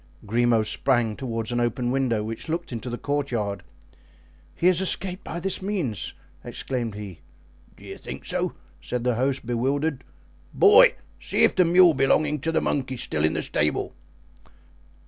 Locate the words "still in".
13.03-13.33